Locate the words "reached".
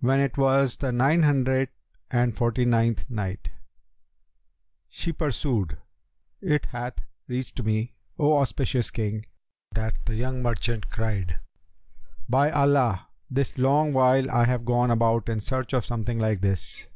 7.26-7.62